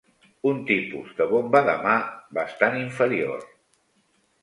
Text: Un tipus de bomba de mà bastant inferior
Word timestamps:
Un 0.51 0.61
tipus 0.69 1.11
de 1.19 1.27
bomba 1.35 1.63
de 1.73 1.77
mà 1.85 1.95
bastant 2.41 2.83
inferior 2.83 3.49